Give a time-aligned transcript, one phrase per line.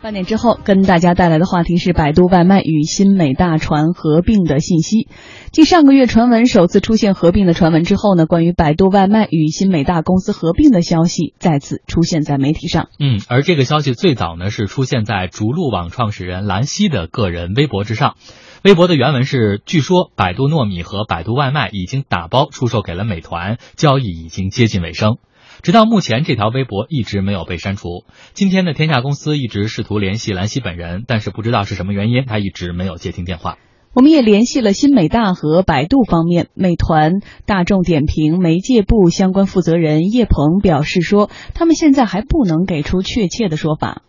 [0.00, 5.08] 半点之后，跟大家带来的话题是百度外卖与新美大传合并的信息。
[5.50, 12.90] 继上个月传闻首次出现合并的传闻之后呢，关于百度外卖与新美大公司合并的消息再次出现在媒体上。
[13.00, 18.14] 嗯，而这个消息最早呢是出现在逐鹿网创始人兰溪的个人微博之上。
[18.62, 25.16] 微博的原文是：据说百度糯米和百度外卖已经打包出售给了美团，交易已经接近尾声。
[25.62, 28.04] 直到目前，这条微博一直没有被删除。
[28.32, 33.56] 今天的天下公司一直试图联系兰溪本人，但是不知道是什么原因，他一直没有接听电话。
[33.94, 37.14] 我们也联系了新美大和百度方面，美团、
[37.46, 44.02] 大众点评媒介部相关负责人叶鹏表示说，他们现在还不能给出确切的说法。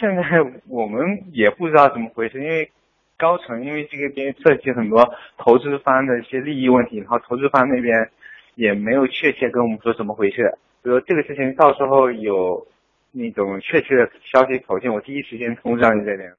[0.00, 0.22] 现在
[0.68, 1.00] 我们
[1.32, 2.70] 也不知道怎么回事，因为
[3.18, 5.06] 高层因为这个边涉及很多
[5.38, 8.08] 投资方的一些利益问题，然后投资方那边
[8.56, 10.58] 也没有确切跟我们说怎么回事。
[10.82, 12.66] 比如这个事情到时候有
[13.12, 16.32] 那种确切的消息口径，我第一时间通知到你这边。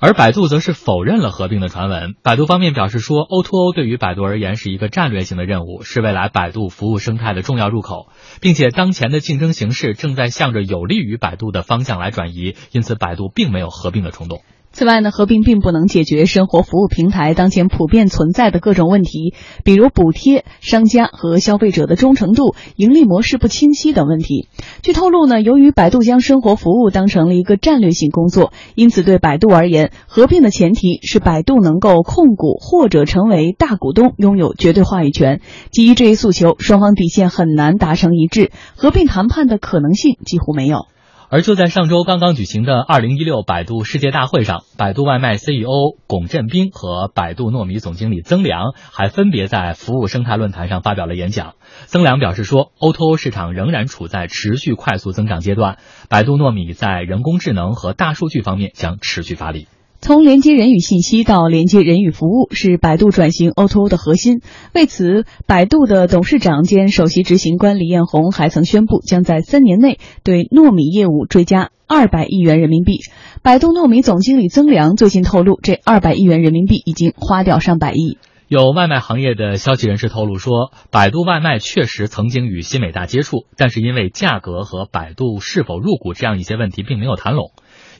[0.00, 2.14] 而百度则是否认了合并的传闻。
[2.22, 8.08] 百度方面表示说，O2O 对于百度而言是一个战略性的任务，是未来百度服务生态的重要入口，
[8.42, 14.40] 并且当前的竞争形势正在向着有利于百度的方向来转移，因此百度并没有合并的冲动。
[14.74, 24.48] 此外呢，合并并不能解决生活服务平台当前普遍存在的各种问题，比如补贴、商家和消费者的忠诚度、盈利模式不清晰等问题。
[24.82, 35.40] 据透露呢，由于百度将生活服务当成了一个战略性工作，因此对百度而言，合并的前提是百度能够控股或者成为大股东，拥有绝对话语权。
[35.70, 40.86] 基于这一诉求，双方底线很难达成一致，合并谈判的可能性几乎没有。
[41.34, 45.66] 而就在上周刚刚举行的二零一六百度世界大会上，百度外卖 CEO
[46.06, 51.54] 龚振兵和百度糯米总经理曾良还分别在服务生态论坛上发表了演讲。
[51.86, 59.66] 曾良表示说，O2O 市场仍然处在持续快速增长阶段，百度糯米在人工智能和大数据方面将持续发力。
[60.04, 64.42] 从连接人与信息到连接人与服务，是百度转型 O2O 的核心。
[64.74, 72.98] 为此，百度的董事长兼首席执行官李彦宏还曾宣布，将在三年内对糯米业务追加二百亿元人民币。
[73.42, 78.18] 百度糯米总经理曾良最近透露，这二百亿元人民币已经花掉上百亿。
[78.46, 87.52] 有外卖行业的消息人士透露说，百度外卖确实曾经与新美大接触，但是因为价格和百度是否入股这样一些问题，并没有谈拢。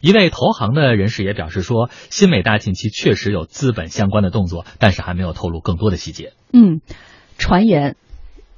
[0.04, 6.34] 一位投行的人士也表示说，新美大近期确实有资本相关的动作，但是还没有透露更多的细节。
[6.52, 6.82] 嗯，
[7.38, 7.96] 传言，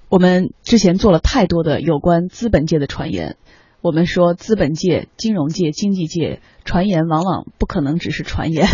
[0.09, 3.37] 我们之前做了太多的有关资本界的传言。
[3.81, 8.67] 我们说，资本界、金融界、经济界传言往往不可能只是传言。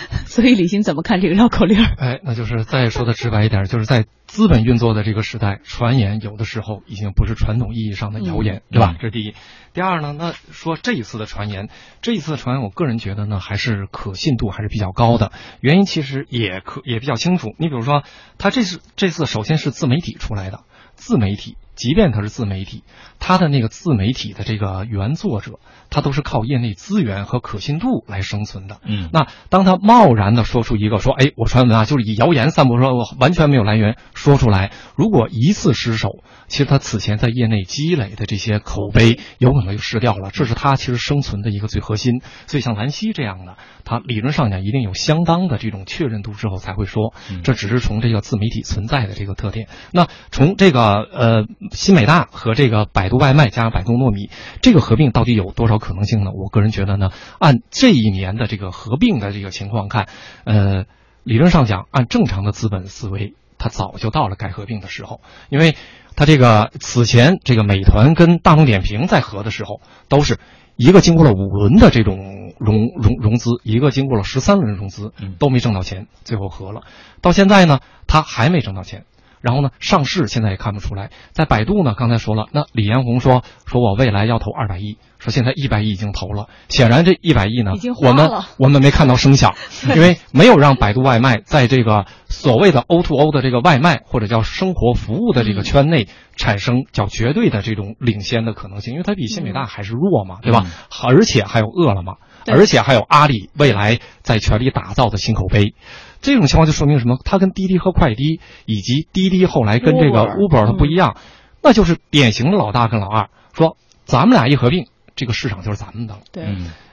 [0.26, 1.82] 所以李欣怎么看这个绕口令？
[1.82, 8.94] 哎，那就是再说的直白一点，就是在资本运作的这个时代，传言有的时候已经不是传统意义上的谣言，对吧？
[8.98, 9.34] 这是第一。
[9.72, 11.68] 第二呢，那说这一次的传言，
[12.02, 15.32] 这一次的传言，我个人觉得呢，还是可信度还是比较高的。
[15.60, 17.54] 原因其实也可也比较清楚。
[17.58, 18.02] 你比如说，
[18.38, 22.82] 他这次这次首先是自媒体出来的，自媒体，即便他是自媒体，
[23.18, 25.58] 他的那个自媒体的这个原作者。
[25.90, 28.78] 他都是靠业内资源和可信度来生存的。
[28.84, 36.10] 嗯，那当他贸然的说出一个说，哎，我传闻啊，就是以谣言散播，说我完全没有来源，说出来，如果一次失手，
[36.48, 40.30] 其实他此前在业内积累的这些口碑有可能就失掉了。
[40.30, 42.20] 这是他其实生存的一个最核心。
[42.46, 47.14] 所以像兰溪这样的，他理论上讲一定有相当的这种确认度之后才会说。
[47.42, 49.68] 这只是从这个自媒体存在的这个特点。
[49.92, 54.28] 那从这个呃新美大和这个百度外卖加上百度糯米
[54.60, 55.77] 这个合并到底有多少？
[55.78, 56.30] 可能性呢？
[56.32, 60.08] 我个人觉得呢，按这一年的这个合并的这个情况看，
[60.44, 60.84] 呃，
[61.24, 65.20] 理论上讲，按正常的资本思维，它早就到了该合并的时候。
[65.48, 65.76] 因为
[66.16, 70.38] 它这个此前这个美团跟大众点评在合的时候，都是
[70.76, 76.82] 一个经过了五轮的这种融融融资，一个经过了十三轮融资，都没挣到钱，最后合了。
[77.20, 79.04] 到现在呢，它还没挣到钱。
[79.40, 81.10] 然后呢，上市现在也看不出来。
[81.32, 84.98] 在百度呢，刚才说了，那李彦宏说，说我未来要投二百亿。
[85.18, 89.56] 说现在一百亿已经投了，显然这一百亿呢，我们我们没看到声响，
[89.96, 100.70] 因为没有让百度外卖在这个所谓的 O to O 的这个外卖或者叫生活服务的这个圈内产生较绝对的这种领先的可能性，因为它比新美大还是弱嘛，对吧？
[101.02, 102.18] 而且还有饿了么，
[102.48, 105.74] 而且还有阿里未来在全力打造的新口碑，
[106.20, 107.18] 这种情况就说明什么？
[107.24, 111.16] 它跟滴滴和快滴以及滴滴后来跟这个 Uber 它不一样，
[111.62, 114.86] 那就是典型的老大跟老二，说咱们俩一合并。
[115.16, 116.20] 这个市场就是咱们的了。
[116.30, 116.46] 对，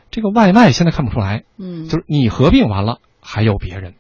[0.09, 1.43] 这个外卖现在看不出来。
[1.59, 3.93] 嗯，就是你合并完了还有别人。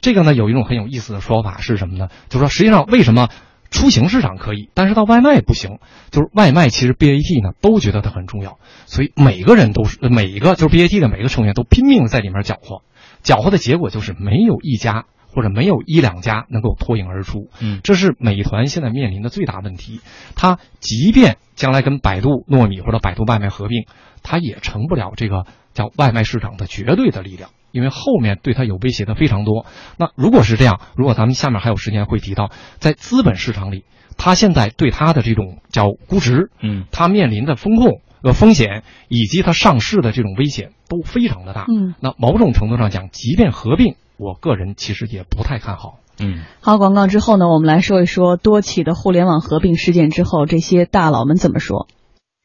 [0.00, 2.08] 这个呢，有一种很有意思的说法是什么呢？
[2.30, 3.28] 就是说，实际上为什么
[3.76, 5.78] 出行市场可以，但是到外卖不行。
[6.10, 12.82] 就是外卖其实 BAT 呢都觉得它很重要，所以每个人都是每一个就是 BAT 的每个成员都拼命的在里面搅和，
[13.22, 17.50] 搅和的结果就是没有一家或者没有一两家能够脱颖而出。
[17.60, 20.00] 嗯，这是美团现在面临的最大问题。
[20.34, 23.84] 它即便将来跟百度糯米或者百度外卖合并，
[24.22, 25.44] 它也成不了这个
[25.74, 27.50] 叫外卖市场的绝对的力量。
[27.76, 29.66] 因为后面对它有威胁的非常多。
[29.98, 33.84] 那如果是这样，如果咱们下面还有时间会提到，在资本市场里，
[34.16, 41.66] 它现在对它的这种叫估值，嗯，它面临的风控呃风险以及它上市的这种危险都非常的大。
[41.68, 45.98] 嗯，那某种程度上讲，即便合并，我个人其实也不太看好。
[46.18, 51.88] 嗯，好，广告之后呢，我们来说一说多起的互联网合并事件之后，这些大佬们怎么说。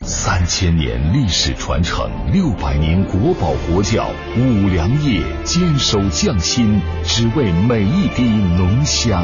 [0.04, 9.24] 三千年历史传承，六百年国宝国窖，五粮液坚守匠心，只为每一滴浓香。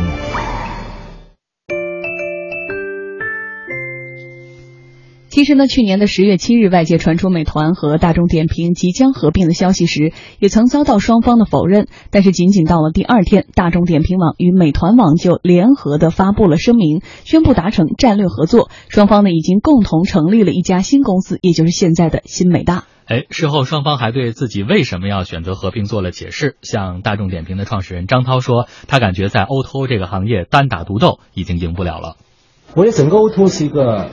[5.38, 11.88] 其实呢，去年的十月七日，外界传出美团和大众点评即将合并的消息时，也曾遭到双方的否认。
[12.10, 18.72] 但是仅仅到了第二天，大众点评网与美团网就联合的发布了声明，宣布达成战略合作。
[18.89, 22.86] 双方呢已经共同成立了一家新公司，也就是现在的新美大。
[23.06, 26.56] 哎，事后双方还对自己为什么要选择合并做了解释。
[26.63, 32.16] 像大众点评的创始人张涛说，他感觉在 O2O 这个行业单打独斗已经赢不了了。
[32.74, 34.10] 我觉得整个 O2O 是一个。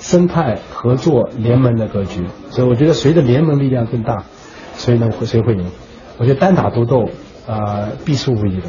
[0.00, 4.24] 生态合作联盟的格局，所以我觉得随着联盟力量更大，
[4.72, 5.66] 所以呢会谁会赢？
[6.18, 7.08] 我觉得单打独斗
[7.46, 8.66] 啊必输无疑的。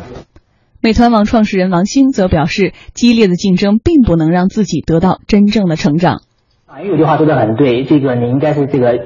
[0.81, 6.21] 美团网创始人王兴则表示，激烈的竞争并不能让自己得到真正的成长。
[6.65, 8.99] 啊，有句话说的很对，这个你应该是这个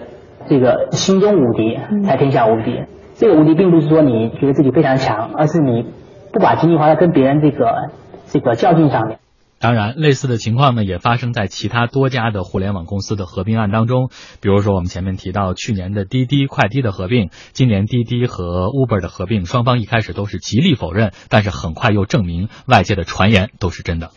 [0.48, 2.86] 这个心中无敌，才天下无敌。
[3.16, 5.86] 这个无敌并不是说你觉得自己非常强，而是你
[6.31, 7.92] 不把精力花在跟别人这个
[8.28, 9.19] 这个较劲上面。
[9.65, 14.12] 当然，类似的情况呢，也发生在其他多家的互联网公司的合并案当中。
[14.39, 24.12] 比如说，我们前面提到去年的滴滴快滴的合并，今年滴滴和 Uber 的合并，双方一开始都是极力否认，但是很快又证明外界的传言都是真的。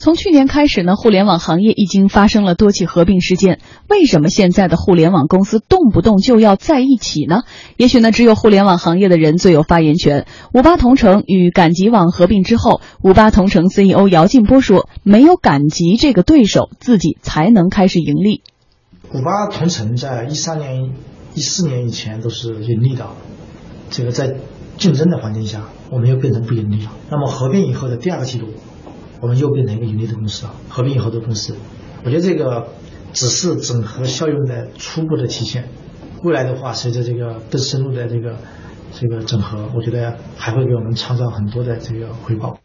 [0.00, 3.60] 从去年开始呢，互联网行业已经发生了多起合并事件。
[3.86, 7.42] 为什么现在的互联网公司动不动就要在一起呢？
[7.76, 10.24] 也许呢，只有互联网行业的人最有发言权。
[10.54, 18.40] 五八同城与赶集网合并之后，五八同城 CEO 姚劲波说：“没有赶集这个对手，自己才能开始盈利。”
[19.12, 20.92] 五八同城在一三年、
[21.34, 23.06] 一四年以前都是盈利的，
[23.90, 24.36] 这个在
[24.78, 26.90] 竞争的环境下，我们又变成不盈利了。
[27.10, 28.46] 那么合并以后的第二个季度。
[29.20, 31.56] 我们又变成一个盈利的公司了，合并以后的公司，
[32.04, 32.68] 我觉得这个
[33.12, 35.68] 只是整合效用的初步的体现。
[36.22, 38.36] 未来的话，随着这个更深入的这个
[38.98, 42.58] 这个整合，我觉得还会给我们创造很多的这个回报。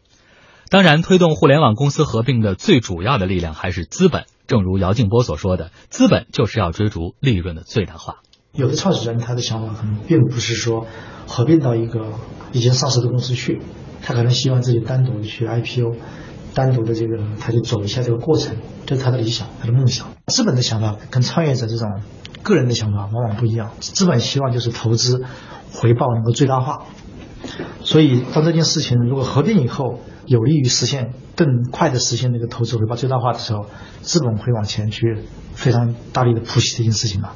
[0.68, 4.24] 当然，推动互联网公司合并的最主要的力量还是资本。
[4.46, 8.16] 正如姚劲波所说的，资本就是要追逐利润的最大化。
[8.52, 10.86] 有的创始人他的想法可能并不是说
[11.26, 12.12] 合并到一个
[12.52, 13.60] 已经上市的公司去，
[14.02, 15.94] 他可能希望自己单独的去 IPO。
[16.56, 18.56] 单独的这个，他就走一下这个过程，
[18.86, 20.06] 这是他的理想，他的梦想。
[20.26, 22.00] 资本的想法跟创业者这种
[22.42, 23.72] 个人的想法往往不一样。
[23.78, 25.22] 资本希望就是投资
[25.74, 26.86] 回报能够最大化，
[27.82, 33.66] 所以当这件事情如果合并以后有利于实现更快的实现那个投资回报最大化的时候，
[34.00, 37.32] 资本会往前去非常大力的铺袭这件事情嘛。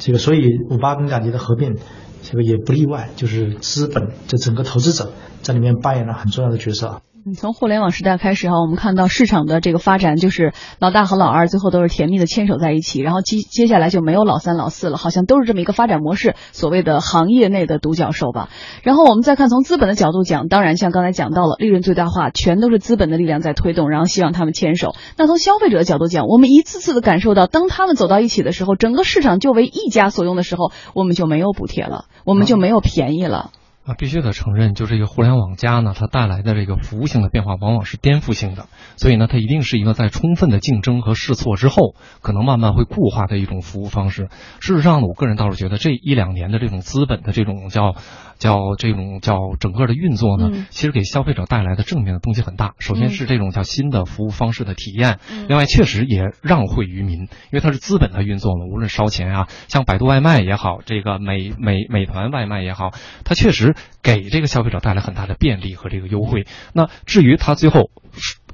[0.00, 1.76] 这个所以五八跟赶集的合并，
[2.24, 5.12] 这个也不例外，就是资本这整个投资者
[5.42, 7.00] 在里面扮演了很重要的角色啊。
[7.34, 18.48] 从互联网时代开始哈，我们看到市场的这个发展，就是老大和老二最后都是甜蜜的牵手在一起，然后接接下来就没有老三老四了，好像都是这么一个发展模式，所谓的行业内的独角兽吧。
[18.82, 24.94] 然后我们再看从资本的角度讲，当然像刚才讲到了利润最大化，全都是资本的力量在推动，然后希望他们牵手。
[25.16, 33.50] 那从消费者的角度讲，我们一次次的感受到，当他们走到一起的时候，整个市场就为一家所用的时候，我们就没有补贴了，我们就没有便宜了。
[33.88, 38.66] 那，必须得承认，就这个互联网加呢，它带来的这个服务性的变化往往是颠覆性的，
[38.98, 44.28] 所以呢，它一定是一个在充分的竞争和试错之后，可能慢慢会固化的一种服务方式。
[44.60, 47.94] 事实上呢，我个人倒是觉得这一两年的这种资本的这种叫
[48.38, 52.74] 叫这种叫整个的运作呢，其实给消费者带来的正面的东西很大。
[52.78, 55.18] 首先是这种叫新的服务方式的体验，
[55.48, 62.92] 另外确实也让惠于民，因为它是资本的运作嘛，无论烧钱啊，像百度外卖也好，这个美美美团外卖也好，
[63.24, 63.74] 它确实。
[64.00, 66.46] 给这个消费者带来很大的便利和这个优惠。
[66.72, 67.90] 那至于它最后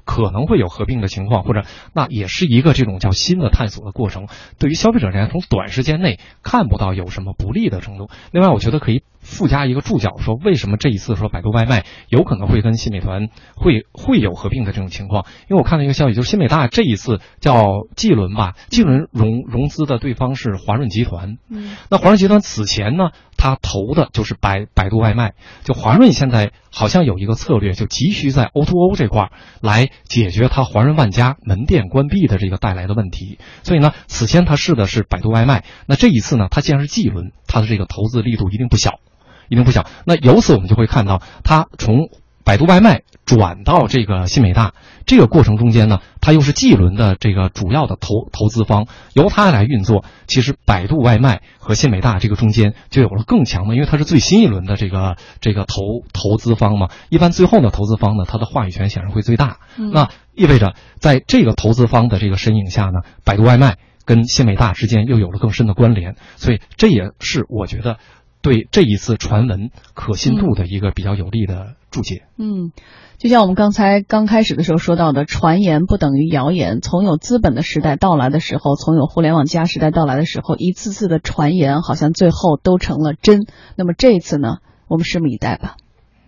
[0.04, 4.28] 可能会有合并的情况，或者那也是一个这种叫新的探索的过程。
[4.58, 8.08] 对于消费者而言，从短时间内看不到有什么不利的程度。
[8.32, 15.24] 另外，我觉得可以附加一个注脚，说为什么这一次说百度外卖有可能会跟新美团会 会有合并的这种情况？
[15.48, 17.64] 因为我看到一个消息，就是新美大这一次叫
[17.96, 21.36] 纪轮吧，纪轮融融资的对方是华润集团。
[21.50, 25.32] 嗯，那华润集团此前呢，他投的就是百百度外卖。
[25.62, 29.32] 就华润现在好像有一个策略，就急需在 O2O 这块儿
[29.64, 33.38] 来解决他华润万家门店关闭的这个带来的问题。
[33.62, 39.00] 所以呢，此前他试的是百度外卖，那这一次呢，他既然是 G 轮，他的这个投资力度一定不小，
[39.48, 39.86] 一定不小。
[40.04, 42.10] 那由此我们就会看到，他从
[42.44, 44.74] 百度外卖转到这个新美大
[45.06, 50.04] 这个过程中间呢，它又是 G 轮的这个主要的投投资方，由它来运作。
[50.26, 55.76] 其实百度外卖和新美大这个中间就有了更强的，因为它是最新一轮的这个这个投
[56.12, 56.90] 投资方嘛。
[57.08, 59.58] 一般最后呢，投资方呢，它的话语权显然会最大。
[59.76, 66.16] 那意味着在这个投资方的这个身影下呢，百度外卖跟新美大之间又有了更深的关联。
[66.36, 67.96] 所以这也是我觉得
[68.42, 72.24] 对这一次传闻可信度的一个比较有利的注解。
[72.36, 72.72] 嗯，
[73.18, 76.80] 就像我们刚才刚开始的时候说到的，传言不等于谣言。
[76.80, 83.46] 从有资本的时代到来的时候，从有互联网加时代到来的时候，一次次的传言好像最后都成了真。
[83.76, 84.56] 那么这一次呢，
[84.88, 85.76] 我们拭目以待吧。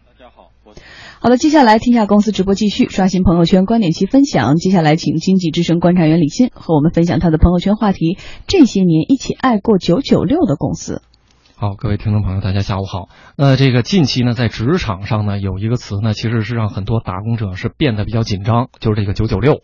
[0.07, 0.73] 大家好，我
[1.19, 4.55] 好的，接下来天下公司直播继续刷新朋友圈观点及分享。
[4.55, 11.03] 接下来请经济之声观察员李欣和我们分享他的朋友圈话题：这些年一起爱过九九六的公司。
[11.59, 13.09] 好，各位听众朋友，大家下午好。
[13.35, 19.63] 那这个近期呢，在职场上呢，有一个词呢，其实是让很多打工者是变得比较紧张，就是这个九九六。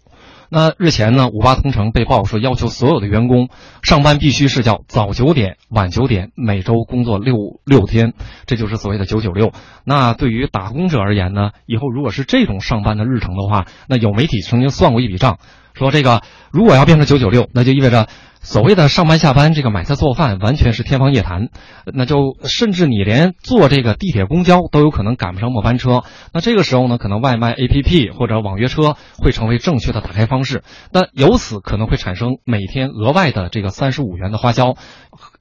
[0.48, 3.50] 那日前呢，五八同城被曝说要求所有的员工
[3.82, 8.14] 上班必须是叫早九点、晚九点，每周工作六六天，
[8.46, 9.52] 这就是所谓的九九六。
[9.84, 15.38] 那对于打工者而言呢，以后如果是这种上班的日程的话，那有媒体曾经算过一笔账，
[15.74, 18.08] 说这个如果要变成九九六，那就意味着。
[18.44, 21.46] 所谓的上班下班，这个买菜做饭完全是天方夜谭，
[21.94, 26.02] 那就甚至你连坐这个地铁公交都有可能赶不上末班车。
[26.34, 30.64] 那这个时候呢，可能外卖 APP 或者网约车会成为正确的打开方式。
[30.90, 34.74] 那由此可能会产生每天额外的这个三十五元的花销，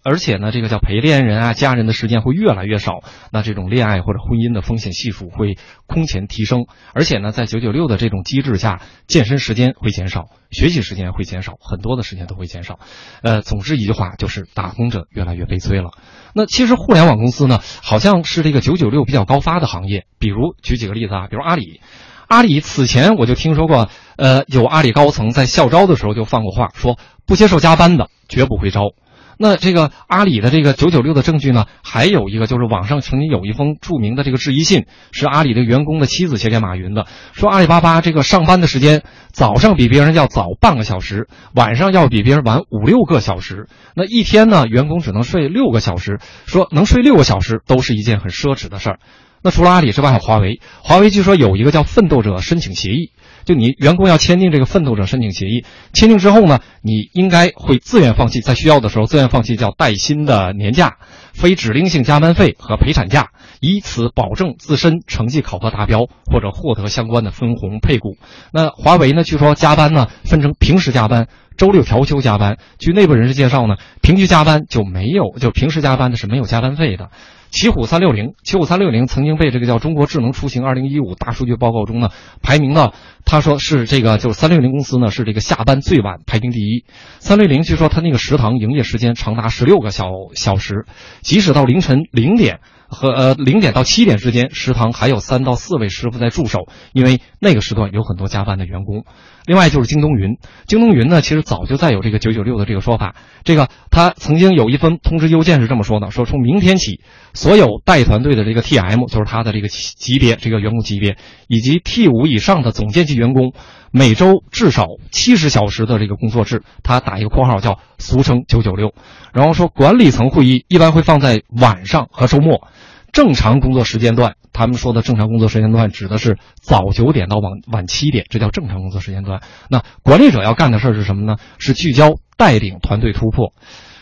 [0.03, 3.03] 而且呢，这个叫陪恋人啊、家人的时间会越来越少。
[3.31, 6.65] 那这种恋爱或者婚姻的风险系数会空前提升。
[6.93, 12.79] 而且呢，在九九六的这种机制下，健身时间会减少，学习时间会减少，很多的时间都会减少。
[13.21, 15.91] 呃，总之一句话就是打工者越来越悲催了。
[16.33, 20.05] 那其实互联网公司呢，好像是这个九九六比较高发的行业。
[20.17, 21.81] 比如举几个例子啊，比如阿里，
[22.27, 28.93] 阿里此前我就听说过，呃，有阿里高层在校招的时候就放过话，说不接受加班的绝不会招。
[29.41, 48.99] 那这个阿里的这个九九六的证据呢，还有一个就是网上曾经有一封著名的这个质疑信，是阿里的员工的妻子写给马云的，说阿里巴巴这个上班的时间早上比别人要早半个小时，晚上要比别人晚五六个小时，那一天呢，员工只能睡六个小时，说能睡六个小时都是一件很奢侈的事儿。
[49.43, 53.11] 那除了阿里之外，还有华为，华为据说有一个叫奋斗者申请协议。
[53.43, 60.97] 就你员工要签订这个奋斗者申请协议，签订之后呢，你应该会自愿放弃，在需要的时候自愿放弃叫带薪的年假、
[61.33, 68.17] 非指令性加班费和陪产假，以此保证自身成绩考核达标或者获得相关的分红配股。
[68.51, 72.57] 那华为呢，据说加班呢分成平时加班、周六调休加班。
[72.79, 77.09] 据内部人士介绍呢，平局加班就没有，就平时加班的是没有加班费的。
[77.51, 82.07] 奇虎三六零，奇虎三六零曾经被这个叫中国智能出行二零一五大数据报告中呢
[82.41, 82.93] 排名到，
[83.25, 86.70] 他说是这个就是三六零公司呢是这个下班最晚排名第一。
[86.71, 86.85] 一
[87.19, 90.85] 三六零据说他那个食堂营业时间长达十六个小小时，
[91.21, 96.59] 即使到凌晨零点和呃零点到七点之间，食堂还有三到四位师傅在驻守，
[96.93, 99.03] 因为那个时段有很多加班的员工。
[99.45, 100.37] 另外就是京东云，
[100.67, 107.01] 京东云呢其实早就在有这个九九六的这个说法，这个他曾经有一封通知邮件是这么说的，说从明天起。
[107.33, 109.05] 所有带团队的这个 T.M.
[109.05, 111.15] 就是他的这个级别，这个员工级别，
[111.47, 113.53] 以及 T 五以上的总监级员工，
[113.91, 118.93] 每周至少七十小时的这个工作制，他打一个括号叫俗称九九六。
[119.33, 122.67] 然后说管理层会议一般会放在晚上和周末，
[123.11, 129.41] 正常工作时间段，他们说的正常工作时间段指的是早九点到晚晚七点，这叫正常工作时间段。
[129.69, 131.35] 那管理者要干的事儿是什么呢？
[131.59, 133.53] 是聚焦带领团队突破。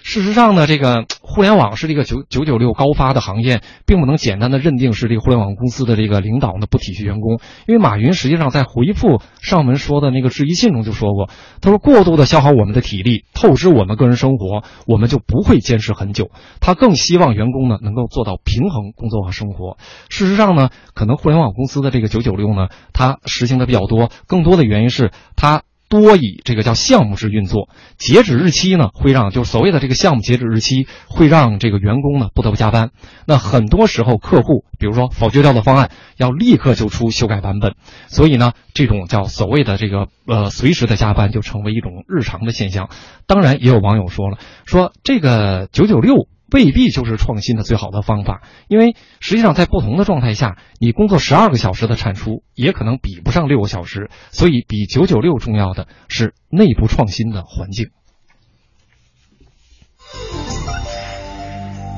[0.02, 7.40] 事实上呢，这个互联网是这个九九九六高发的行业，并不能简单的认定是这个互联网公司的这个领导呢不体恤员工。
[7.68, 11.30] 因为马云实际上在回复上文说的那个质疑信中就说过，
[11.62, 16.32] 他说过度的消耗我们的体力，透支我们个人生活，我们就不会坚持很久。
[16.60, 19.78] 他更希望员工呢能够做到平衡工作和生活。
[20.10, 25.64] 事实上呢，可能互联网公司的这个九九六呢，它实行的比较多，更多的原因是它。
[25.90, 27.68] 多以这个叫项目制运作，
[27.98, 32.92] 截止日期呢会让就所谓的这个项目截止日期会让这个员工呢不得不加班。
[33.26, 37.74] 那很多时候客户比如说否决掉的方案要立刻就出修改版本，
[38.08, 42.90] 所以呢这种叫所谓的这个呃随时的加班就成为一种日常的现象。
[43.26, 46.28] 当然也有网友说了，说这个九九六。
[46.52, 57.90] 未必就是创新的最好的方法，因为实际上在不同的状态下，你工作十二个小时的产出也可能比不上六个小时，所以比九九六重要的是内部创新的环境。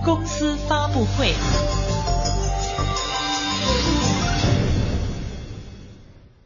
[0.03, 1.33] 公司发布会。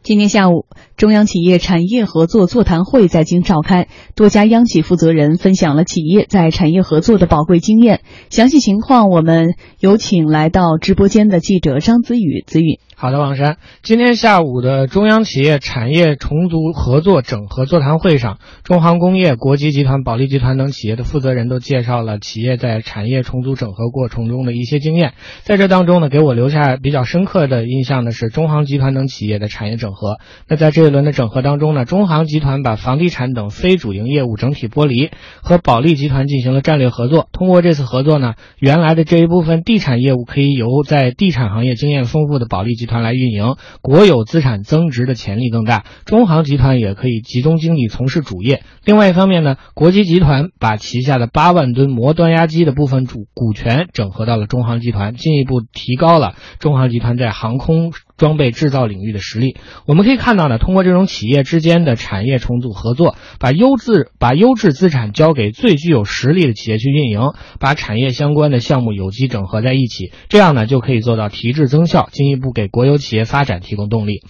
[0.04, 8.00] 今天下午，中央企业产业合作座谈会在京召开，多家央企负责人分享了企业在产业合作的宝贵经验。
[8.30, 12.46] 详细情况，我们有请来到直播间的记者张子宇。
[12.48, 13.58] 子宇，好的，王山。
[13.84, 25.12] 今天下午的中央企业产业重组合作整合座谈会上，中航工业、国际集团、保利集团等企业的负责人都介绍了企业在产业重组整合过程中的一些经验。
[25.44, 30.20] 在这当中呢，给我留下比较深刻的印象的是中航集团等企业的产业整合。
[30.48, 35.10] 那在这一轮的整合当中呢，中航集团把房地产等非主营业务整体剥离，
[35.42, 37.28] 和保利集团进行了战略合作。
[37.32, 45.86] 通过这次合作呢，原来的这一部分地产业务可以由在地产行业经验丰富的保利集团来运营，国有资产增值的潜力更大。
[46.06, 48.64] 中航集团也可以集中精力从事主业。
[48.84, 57.92] 另外一方面呢，国际集团把旗下的八万吨磨端压机的部分主股权整合到了中航集团，进一步提高了中航集团在航空。
[58.18, 74.22] 装备制造领域的实力，我们可以看到呢，通通过这种企业之间的产业重组合作，把优质把优质资产交给最具有实力的企业去运营，把产业相关的项目有机整合在一起，这样呢就可以做到提质增效，进一步给国有企业发展提供动力。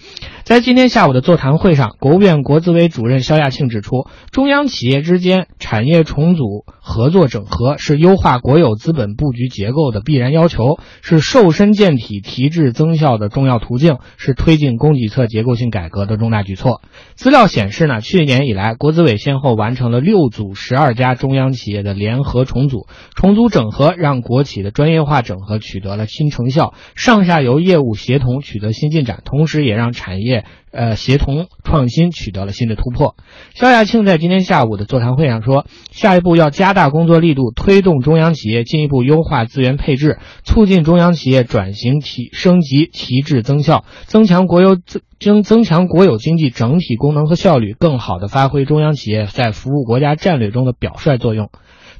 [0.44, 13.66] 在今天下午的座谈会上，国务院国资委主任肖亚庆指出，中央企业之间产业重组合作整合是优化国有资本布局结构的必然要求，是瘦身健体、提质增效的重要途。
[13.66, 16.82] 途径是推进供给侧结构性改革的重大大举措。
[17.14, 30.44] 资料显示呢，去年以来，国资委先后完成了六组十二家中央企业的联合重组、重组整合，让国企的专业化整合取得了新成效，上下游业务协同取得新进展，同时也让产业。
[30.72, 33.16] 呃，协同创新取得了新的突破。
[33.54, 44.76] 肖亚庆在今天下午的座谈会上说，下一步要加大工作力度，推动中央企业进一步优化资源配置，促进中央企业转型提升级提质增效，增强国有
[45.18, 51.48] 增增强国有经济整体功能和效率，更好地发挥中央企业在服务国家战略中的表率作用。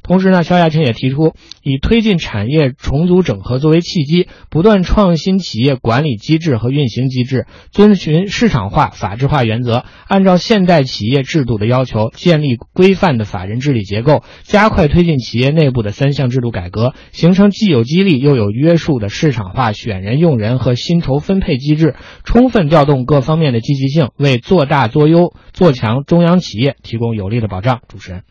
[0.07, 27.81] 同时呢，肖亚庆也提出，以推进产业重组整合作为契机，不断创新企业管理机制和运行机制，遵循市场化、法治化原则，按照现代企业制度的要求，建立规范的法人治理结构，加快推进企业内部的三项制度改革，形成既有激励又有约束的市场化选人用人和薪酬分配机制，充分调动各方面的积极性，为做大做优、做强中央企业提供有力的保障。
[27.89, 28.23] 主持人，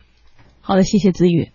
[0.61, 1.49] 好的，谢谢子宇。